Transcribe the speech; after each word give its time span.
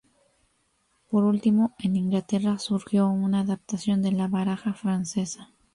Por 1.11 1.25
último 1.25 1.75
en 1.77 1.95
Inglaterra 1.95 2.57
surgió 2.57 3.07
una 3.07 3.41
adaptación 3.41 4.01
de 4.01 4.11
la 4.11 4.27
baraja 4.27 4.73
francesa. 4.73 5.51